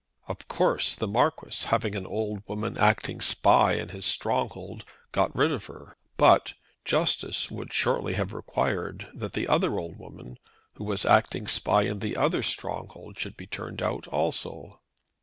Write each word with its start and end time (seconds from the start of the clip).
Of 0.27 0.47
course, 0.47 0.95
the 0.95 1.05
Marquis, 1.05 1.67
having 1.67 1.93
an 1.93 2.07
old 2.07 2.41
woman 2.47 2.75
acting 2.75 3.21
spy 3.21 3.73
in 3.73 3.89
his 3.89 4.03
stronghold, 4.03 4.83
got 5.11 5.35
rid 5.35 5.51
of 5.51 5.65
her. 5.65 5.95
But 6.17 6.55
justice 6.83 7.51
would 7.51 7.71
shortly 7.71 8.13
have 8.15 8.33
required 8.33 9.07
that 9.13 9.33
the 9.33 9.47
other 9.47 9.77
old 9.77 9.99
woman, 9.99 10.39
who 10.73 10.85
was 10.85 11.05
acting 11.05 11.45
spy 11.47 11.83
in 11.83 11.99
the 11.99 12.17
other 12.17 12.41
stronghold, 12.41 13.19
should 13.19 13.37
be 13.37 13.45
turned 13.45 13.79
out, 13.83 14.07
also. 14.07 14.79